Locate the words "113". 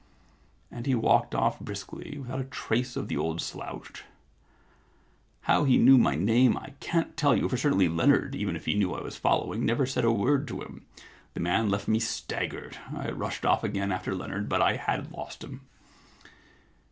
2.41-2.43